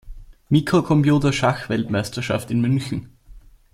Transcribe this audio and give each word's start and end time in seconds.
Mikrocomputer-Schachweltmeisterschaft 0.49 2.49
in 2.49 2.59
München. 2.59 3.11